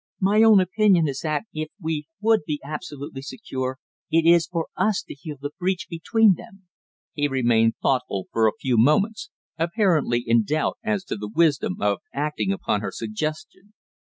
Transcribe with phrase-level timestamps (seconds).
[0.19, 3.77] My own opinion is that if we would be absolutely secure
[4.09, 6.63] it is for us to heal the breach between them."
[7.13, 9.29] He remained thoughtful for a few moments,
[9.59, 13.73] apparently in doubt as to the wisdom of acting upon her suggestion.